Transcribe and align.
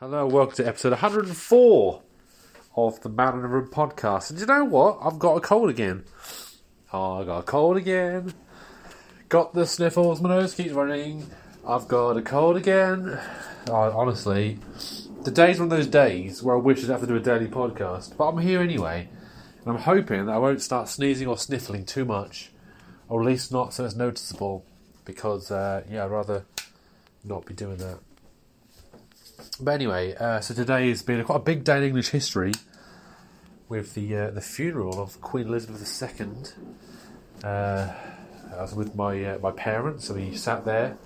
Hello, 0.00 0.26
welcome 0.26 0.56
to 0.56 0.66
episode 0.66 0.92
104 0.92 2.02
of 2.74 3.00
the 3.02 3.10
Mountain 3.10 3.44
in 3.44 3.50
Room 3.50 3.68
podcast. 3.68 4.30
And 4.30 4.40
you 4.40 4.46
know 4.46 4.64
what? 4.64 4.98
I've 5.02 5.18
got 5.18 5.34
a 5.34 5.40
cold 5.42 5.68
again. 5.68 6.04
Oh, 6.90 7.20
I 7.20 7.24
got 7.24 7.40
a 7.40 7.42
cold 7.42 7.76
again. 7.76 8.32
Got 9.28 9.52
the 9.52 9.66
sniffles, 9.66 10.22
my 10.22 10.30
nose 10.30 10.54
keeps 10.54 10.72
running. 10.72 11.26
I've 11.68 11.86
got 11.86 12.16
a 12.16 12.22
cold 12.22 12.56
again. 12.56 13.20
Oh, 13.68 13.74
honestly, 13.74 14.58
the 15.24 15.30
day's 15.30 15.58
one 15.60 15.70
of 15.70 15.76
those 15.76 15.86
days 15.86 16.42
where 16.42 16.56
I 16.56 16.58
wish 16.58 16.82
I'd 16.82 16.88
have 16.88 17.02
to 17.02 17.06
do 17.06 17.16
a 17.16 17.20
daily 17.20 17.48
podcast. 17.48 18.16
But 18.16 18.28
I'm 18.28 18.38
here 18.38 18.62
anyway. 18.62 19.06
And 19.66 19.74
I'm 19.74 19.82
hoping 19.82 20.24
that 20.24 20.32
I 20.32 20.38
won't 20.38 20.62
start 20.62 20.88
sneezing 20.88 21.28
or 21.28 21.36
sniffling 21.36 21.84
too 21.84 22.06
much. 22.06 22.52
Or 23.10 23.20
at 23.20 23.26
least 23.26 23.52
not 23.52 23.74
so 23.74 23.84
it's 23.84 23.94
noticeable. 23.94 24.64
Because, 25.04 25.50
uh, 25.50 25.84
yeah, 25.90 26.06
I'd 26.06 26.10
rather 26.10 26.46
not 27.22 27.44
be 27.44 27.52
doing 27.52 27.76
that. 27.76 27.98
But 29.60 29.72
anyway, 29.72 30.14
uh, 30.14 30.40
so 30.40 30.54
today 30.54 30.88
has 30.88 31.02
been 31.02 31.24
quite 31.24 31.36
a 31.36 31.40
big 31.40 31.64
day 31.64 31.78
in 31.78 31.84
English 31.84 32.10
history 32.10 32.52
with 33.68 33.94
the 33.94 34.16
uh, 34.16 34.30
the 34.30 34.40
funeral 34.40 35.00
of 35.00 35.20
Queen 35.20 35.46
Elizabeth 35.46 36.20
II. 36.20 36.28
Uh, 37.42 37.92
I 38.56 38.62
was 38.62 38.74
with 38.74 38.94
my 38.94 39.24
uh, 39.24 39.38
my 39.38 39.52
parents, 39.52 40.06
so 40.06 40.14
we 40.14 40.34
sat 40.36 40.64
there 40.64 40.96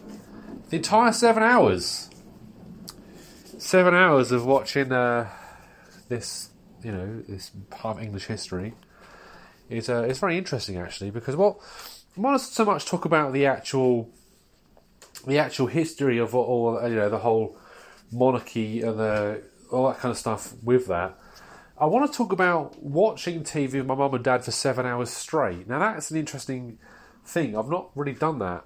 the 0.70 0.76
entire 0.76 1.12
seven 1.12 1.42
hours. 1.42 2.10
Seven 3.58 3.94
hours 3.94 4.32
of 4.32 4.44
watching 4.44 4.92
uh, 4.92 5.30
this, 6.08 6.50
you 6.82 6.92
know, 6.92 7.22
this 7.28 7.50
part 7.70 7.98
of 7.98 8.02
English 8.02 8.26
history. 8.26 8.74
It's 9.70 9.88
uh, 9.88 10.02
it's 10.02 10.18
very 10.18 10.36
interesting 10.36 10.76
actually 10.76 11.10
because 11.10 11.36
what 11.36 11.56
I 12.16 12.20
want 12.20 12.40
to 12.40 12.44
so 12.44 12.64
much 12.64 12.86
talk 12.86 13.04
about 13.04 13.32
the 13.32 13.46
actual 13.46 14.10
the 15.26 15.38
actual 15.38 15.66
history 15.66 16.18
of 16.18 16.34
all 16.34 16.80
you 16.88 16.96
know 16.96 17.08
the 17.08 17.18
whole 17.18 17.56
monarchy 18.12 18.82
and 18.82 18.98
the, 18.98 19.42
all 19.70 19.88
that 19.88 19.98
kind 19.98 20.10
of 20.10 20.18
stuff 20.18 20.54
with 20.62 20.86
that. 20.88 21.18
I 21.76 21.86
want 21.86 22.10
to 22.10 22.16
talk 22.16 22.32
about 22.32 22.80
watching 22.80 23.42
TV 23.42 23.74
with 23.74 23.86
my 23.86 23.96
mum 23.96 24.14
and 24.14 24.22
dad 24.22 24.44
for 24.44 24.52
seven 24.52 24.86
hours 24.86 25.10
straight. 25.10 25.66
Now 25.66 25.80
that's 25.80 26.10
an 26.10 26.16
interesting 26.16 26.78
thing. 27.24 27.56
I've 27.56 27.68
not 27.68 27.90
really 27.96 28.12
done 28.12 28.38
that 28.38 28.64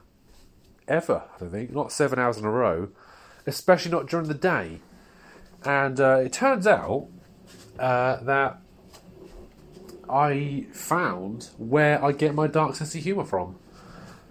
ever. 0.87 1.25
I 1.35 1.39
don't 1.39 1.51
think 1.51 1.73
not 1.73 1.91
seven 1.91 2.19
hours 2.19 2.37
in 2.37 2.45
a 2.45 2.51
row, 2.51 2.89
especially 3.47 3.91
not 3.93 4.09
during 4.09 4.29
the 4.29 4.35
day. 4.35 4.81
And 5.65 5.99
uh, 6.01 6.21
it 6.25 6.33
turns 6.33 6.67
out 6.67 7.09
uh, 7.79 8.17
that 8.23 8.61
I 10.09 10.67
found 10.73 11.51
where 11.59 12.05
I 12.05 12.13
get 12.13 12.35
my 12.35 12.47
dark 12.47 12.75
sense 12.75 12.95
of 12.95 13.03
humour 13.03 13.25
from. 13.25 13.57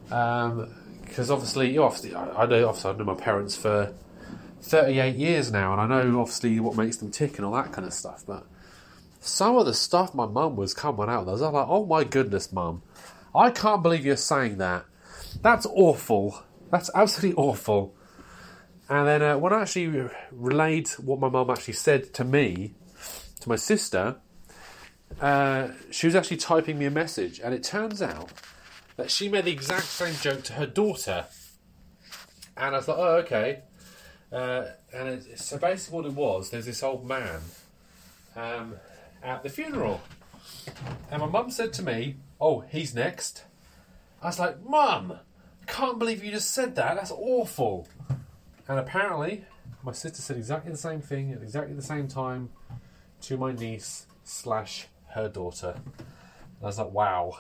Because 0.06 1.32
obviously, 1.32 1.72
you 1.74 1.84
obviously, 1.84 2.16
I 2.16 2.44
I 2.44 2.46
know, 2.46 2.68
obviously, 2.68 2.92
I've 2.92 2.98
known 2.98 3.08
my 3.08 3.16
parents 3.16 3.56
for 3.56 3.94
38 4.62 5.16
years 5.16 5.52
now, 5.52 5.74
and 5.74 5.82
I 5.82 5.88
know 5.88 6.20
obviously 6.20 6.60
what 6.60 6.76
makes 6.76 6.98
them 6.98 7.12
tick 7.12 7.38
and 7.38 7.46
all 7.46 7.54
that 7.54 7.72
kind 7.72 7.88
of 7.88 7.94
stuff. 7.94 8.24
But 8.26 8.46
some 9.20 9.56
of 9.58 9.66
the 9.66 9.74
stuff 9.74 10.14
my 10.14 10.26
mum 10.26 10.56
was 10.56 10.74
coming 10.74 11.10
out 11.10 11.22
with, 11.22 11.30
I 11.30 11.32
was 11.32 11.42
like, 11.42 11.68
oh 11.68 11.86
my 11.86 12.04
goodness, 12.04 12.52
mum, 12.52 12.82
I 13.36 13.52
can't 13.52 13.84
believe 13.84 14.06
you're 14.06 14.18
saying 14.18 14.58
that. 14.58 14.86
That's 15.42 15.66
awful. 15.66 16.44
That's 16.72 16.90
absolutely 16.94 17.42
awful. 17.42 17.96
And 18.90 19.08
then 19.08 19.22
uh, 19.22 19.38
when 19.38 19.54
I 19.54 19.62
actually 19.62 20.10
relayed 20.32 20.90
what 20.92 21.20
my 21.20 21.30
mum 21.30 21.50
actually 21.50 21.74
said 21.74 22.14
to 22.16 22.24
me, 22.24 22.74
to 23.42 23.50
my 23.50 23.58
sister, 23.58 24.18
uh, 25.22 25.70
she 25.92 26.08
was 26.08 26.16
actually 26.16 26.38
typing 26.38 26.80
me 26.80 26.86
a 26.86 26.92
message, 26.92 27.40
and 27.40 27.54
it 27.54 27.64
turns 27.64 28.02
out 28.02 28.32
that 28.96 29.12
she 29.12 29.30
made 29.30 29.46
the 29.46 29.52
exact 29.52 29.86
same 29.86 30.16
joke 30.16 30.44
to 30.44 30.54
her 30.54 30.66
daughter. 30.66 31.26
And 32.56 32.74
I 32.76 32.78
was 32.78 32.88
like, 32.88 32.98
oh, 32.98 33.16
okay. 33.18 33.62
Uh, 34.32 34.66
and 34.94 35.08
it, 35.08 35.40
so 35.40 35.58
basically, 35.58 35.96
what 35.96 36.06
it 36.06 36.14
was, 36.14 36.50
there's 36.50 36.66
this 36.66 36.84
old 36.84 37.08
man 37.08 37.40
um, 38.36 38.76
at 39.24 39.44
the 39.44 39.50
funeral. 39.50 40.02
And 41.12 41.22
my 41.22 41.28
mum 41.28 41.50
said 41.50 41.74
to 41.74 41.84
me, 41.84 42.18
oh, 42.40 42.62
he's 42.62 42.94
next. 42.94 43.44
I 44.22 44.28
was 44.28 44.40
like, 44.40 44.64
Mum, 44.64 45.20
can't 45.68 46.00
believe 46.00 46.24
you 46.24 46.32
just 46.32 46.52
said 46.52 46.76
that. 46.76 46.96
That's 46.96 47.12
awful. 47.12 47.88
And 48.68 48.80
apparently, 48.80 49.46
my 49.84 49.92
sister 49.92 50.22
said 50.22 50.38
exactly 50.38 50.72
the 50.72 50.78
same 50.78 51.02
thing 51.02 51.32
at 51.32 51.42
exactly 51.42 51.76
the 51.76 51.82
same 51.82 52.08
time 52.08 52.50
to 53.22 53.38
my 53.38 53.52
niece 53.52 54.06
slash 54.24 54.88
her 55.10 55.30
daughter. 55.30 55.76
And 55.76 56.64
I 56.64 56.66
was 56.66 56.78
like, 56.78 56.92
wow, 56.92 57.40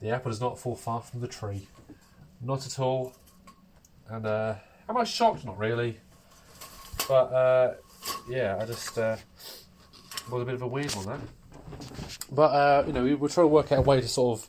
the 0.00 0.10
apple 0.10 0.30
does 0.30 0.40
not 0.40 0.58
fall 0.58 0.74
far 0.74 1.00
from 1.00 1.20
the 1.20 1.28
tree. 1.28 1.68
Not 2.40 2.66
at 2.66 2.78
all. 2.78 3.12
And 4.08 4.26
uh, 4.26 4.54
am 4.88 4.96
I 4.96 5.04
shocked? 5.04 5.44
Not 5.44 5.58
really. 5.58 6.00
But 7.08 7.32
uh, 7.32 7.74
yeah, 8.28 8.58
I 8.60 8.66
just 8.66 8.98
uh, 8.98 9.16
was 10.30 10.42
a 10.42 10.44
bit 10.44 10.54
of 10.54 10.62
a 10.62 10.66
weird 10.66 10.94
on 10.96 11.06
that. 11.06 11.20
But 12.30 12.50
uh, 12.52 12.84
you 12.86 12.92
know, 12.92 13.02
we 13.02 13.14
were 13.14 13.28
trying 13.28 13.44
to 13.44 13.48
work 13.48 13.72
out 13.72 13.78
a 13.78 13.82
way 13.82 14.00
to 14.00 14.08
sort 14.08 14.38
of 14.38 14.48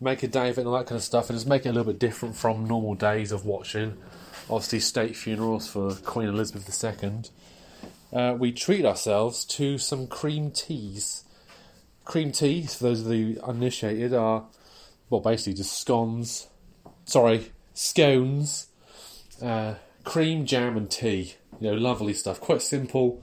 make 0.00 0.22
a 0.22 0.28
day 0.28 0.50
of 0.50 0.58
it 0.58 0.62
and 0.62 0.68
all 0.68 0.76
that 0.76 0.86
kind 0.86 0.98
of 0.98 1.04
stuff, 1.04 1.30
and 1.30 1.36
just 1.36 1.48
make 1.48 1.64
it 1.64 1.70
a 1.70 1.72
little 1.72 1.92
bit 1.92 2.00
different 2.00 2.36
from 2.36 2.66
normal 2.66 2.94
days 2.94 3.32
of 3.32 3.46
watching. 3.46 3.96
Obviously, 4.50 4.80
state 4.80 5.16
funerals 5.16 5.68
for 5.68 5.94
Queen 5.94 6.28
Elizabeth 6.28 6.84
II. 6.84 7.22
Uh, 8.12 8.34
we 8.38 8.52
treat 8.52 8.84
ourselves 8.84 9.44
to 9.44 9.78
some 9.78 10.06
cream 10.06 10.50
teas. 10.50 11.24
Cream 12.04 12.32
teas, 12.32 12.74
for 12.74 12.84
those 12.84 13.00
of 13.00 13.08
the 13.08 13.38
uninitiated, 13.42 14.12
are 14.12 14.44
well, 15.10 15.20
basically 15.20 15.54
just 15.54 15.80
scones. 15.80 16.48
Sorry, 17.04 17.52
scones, 17.72 18.68
uh, 19.42 19.74
cream, 20.04 20.46
jam, 20.46 20.76
and 20.76 20.90
tea. 20.90 21.34
You 21.60 21.70
know, 21.70 21.76
lovely 21.76 22.14
stuff. 22.14 22.40
Quite 22.40 22.62
simple. 22.62 23.22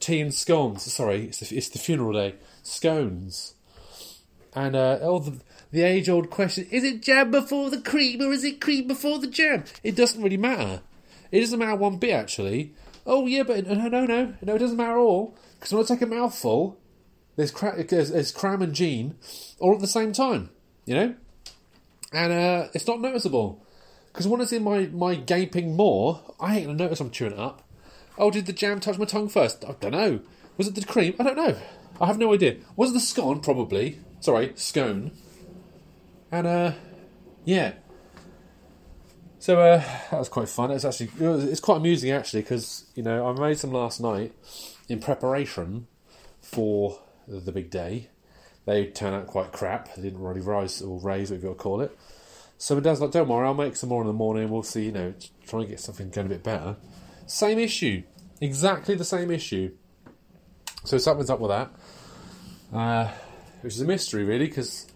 Tea 0.00 0.20
and 0.20 0.34
scones. 0.34 0.82
Sorry, 0.82 1.26
it's 1.26 1.40
the, 1.40 1.56
it's 1.56 1.68
the 1.68 1.78
funeral 1.78 2.12
day. 2.12 2.34
Scones. 2.62 3.54
And 4.54 4.74
uh, 4.74 4.98
oh, 5.02 5.18
the, 5.18 5.40
the 5.70 5.82
age 5.82 6.08
old 6.08 6.30
question 6.30 6.66
is 6.70 6.82
it 6.82 7.02
jam 7.02 7.30
before 7.30 7.68
the 7.68 7.80
cream 7.80 8.22
or 8.22 8.32
is 8.32 8.44
it 8.44 8.60
cream 8.60 8.88
before 8.88 9.18
the 9.18 9.26
jam? 9.26 9.64
It 9.82 9.96
doesn't 9.96 10.22
really 10.22 10.38
matter. 10.38 10.80
It 11.30 11.40
doesn't 11.40 11.58
matter 11.58 11.76
one 11.76 11.98
bit, 11.98 12.12
actually. 12.12 12.74
Oh, 13.04 13.26
yeah, 13.26 13.42
but 13.42 13.66
no, 13.66 13.88
no, 13.88 14.06
no. 14.06 14.34
No, 14.42 14.54
it 14.54 14.58
doesn't 14.58 14.76
matter 14.76 14.92
at 14.92 14.98
all. 14.98 15.36
Because 15.58 15.72
when 15.72 15.84
I 15.84 15.86
take 15.86 16.02
a 16.02 16.06
mouthful, 16.06 16.78
there's, 17.36 17.50
cra- 17.50 17.84
there's, 17.84 18.10
there's 18.10 18.32
Cram 18.32 18.62
and 18.62 18.74
Jean 18.74 19.16
all 19.60 19.74
at 19.74 19.80
the 19.80 19.86
same 19.86 20.12
time, 20.12 20.50
you 20.86 20.94
know? 20.94 21.14
And 22.12 22.32
uh, 22.32 22.68
it's 22.72 22.86
not 22.86 23.00
noticeable. 23.00 23.64
Because 24.16 24.28
when 24.28 24.40
it's 24.40 24.50
in 24.50 24.62
my, 24.62 24.86
my 24.86 25.14
gaping 25.14 25.76
maw, 25.76 26.20
I 26.40 26.56
ain't 26.56 26.64
going 26.64 26.78
to 26.78 26.84
notice 26.84 27.00
I'm 27.00 27.10
chewing 27.10 27.32
it 27.32 27.38
up. 27.38 27.62
Oh, 28.16 28.30
did 28.30 28.46
the 28.46 28.54
jam 28.54 28.80
touch 28.80 28.96
my 28.96 29.04
tongue 29.04 29.28
first? 29.28 29.62
I 29.62 29.72
don't 29.78 29.90
know. 29.90 30.20
Was 30.56 30.68
it 30.68 30.74
the 30.74 30.86
cream? 30.86 31.14
I 31.20 31.22
don't 31.22 31.36
know. 31.36 31.54
I 32.00 32.06
have 32.06 32.16
no 32.16 32.32
idea. 32.32 32.56
Was 32.76 32.92
it 32.92 32.94
the 32.94 33.00
scone? 33.00 33.40
Probably. 33.40 34.00
Sorry, 34.20 34.54
scone. 34.56 35.10
And, 36.32 36.46
uh, 36.46 36.72
yeah. 37.44 37.74
So, 39.38 39.60
uh, 39.60 39.84
that 40.10 40.18
was 40.18 40.30
quite 40.30 40.48
fun. 40.48 40.70
It's 40.70 40.86
actually, 40.86 41.10
it 41.20 41.28
was, 41.28 41.44
it's 41.44 41.60
quite 41.60 41.76
amusing 41.76 42.10
actually, 42.10 42.40
because, 42.40 42.86
you 42.94 43.02
know, 43.02 43.28
I 43.28 43.38
made 43.38 43.58
some 43.58 43.70
last 43.70 44.00
night 44.00 44.32
in 44.88 44.98
preparation 44.98 45.88
for 46.40 47.00
the 47.28 47.52
big 47.52 47.68
day. 47.68 48.08
They 48.64 48.86
turned 48.86 49.14
out 49.14 49.26
quite 49.26 49.52
crap. 49.52 49.94
They 49.94 50.00
didn't 50.00 50.22
really 50.22 50.40
rise 50.40 50.80
or 50.80 50.98
raise, 51.00 51.30
whatever 51.30 51.48
you 51.48 51.52
to 51.52 51.58
call 51.58 51.82
it. 51.82 51.94
So 52.58 52.74
my 52.74 52.80
dad's 52.80 53.00
like, 53.00 53.10
don't 53.10 53.28
worry, 53.28 53.46
I'll 53.46 53.54
make 53.54 53.76
some 53.76 53.90
more 53.90 54.00
in 54.00 54.06
the 54.06 54.12
morning. 54.12 54.48
We'll 54.48 54.62
see, 54.62 54.86
you 54.86 54.92
know, 54.92 55.14
try 55.46 55.60
and 55.60 55.68
get 55.68 55.80
something 55.80 56.10
going 56.10 56.26
a 56.26 56.30
bit 56.30 56.42
better. 56.42 56.76
Same 57.26 57.58
issue. 57.58 58.02
Exactly 58.40 58.94
the 58.94 59.04
same 59.04 59.30
issue. 59.30 59.72
So 60.84 60.98
something's 60.98 61.30
up 61.30 61.40
with 61.40 61.50
that. 61.50 61.70
Uh, 62.72 63.10
which 63.62 63.74
is 63.74 63.80
a 63.80 63.84
mystery, 63.84 64.24
really, 64.24 64.46
because 64.46 64.86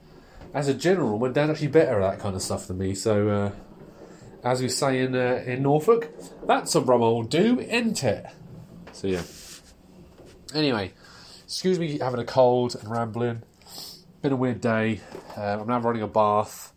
as 0.55 0.69
a 0.69 0.75
general, 0.75 1.19
my 1.19 1.29
dad's 1.29 1.51
actually 1.51 1.69
better 1.69 2.01
at 2.01 2.13
that 2.13 2.21
kind 2.21 2.35
of 2.35 2.43
stuff 2.43 2.67
than 2.67 2.79
me. 2.79 2.95
So, 2.95 3.29
uh, 3.29 3.53
as 4.43 4.63
we 4.63 4.69
say 4.69 5.01
in 5.01 5.15
uh, 5.15 5.43
in 5.47 5.63
Norfolk, 5.63 6.11
that's 6.47 6.75
a 6.75 6.81
rum 6.81 7.03
old 7.03 7.31
do, 7.31 7.61
ain't 7.61 8.03
it? 8.03 8.27
So, 8.93 9.07
yeah. 9.07 9.23
Anyway, 10.55 10.93
excuse 11.45 11.79
me 11.79 11.99
having 11.99 12.21
a 12.21 12.25
cold 12.25 12.75
and 12.75 12.91
rambling. 12.91 13.43
Been 14.23 14.33
a 14.33 14.37
weird 14.37 14.61
day. 14.61 15.01
Uh, 15.37 15.59
I'm 15.61 15.67
now 15.67 15.81
running 15.81 16.03
a 16.03 16.09
bath. 16.09 16.73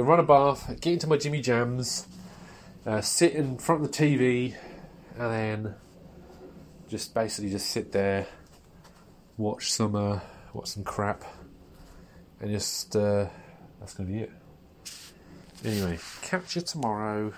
Run 0.00 0.20
a 0.20 0.22
bath, 0.22 0.80
get 0.80 0.92
into 0.92 1.06
my 1.08 1.16
Jimmy 1.16 1.40
Jams, 1.40 2.06
uh, 2.86 3.00
sit 3.00 3.34
in 3.34 3.58
front 3.58 3.84
of 3.84 3.90
the 3.90 3.98
TV, 3.98 4.54
and 5.18 5.32
then 5.32 5.74
just 6.88 7.12
basically 7.14 7.50
just 7.50 7.68
sit 7.68 7.90
there, 7.90 8.26
watch 9.36 9.72
some 9.72 9.96
uh, 9.96 10.20
watch 10.54 10.68
some 10.68 10.84
crap, 10.84 11.24
and 12.40 12.50
just 12.50 12.94
uh, 12.94 13.26
that's 13.80 13.94
gonna 13.94 14.08
be 14.08 14.20
it. 14.20 14.32
Anyway, 15.64 15.98
catch 16.22 16.54
you 16.54 16.62
tomorrow. 16.62 17.32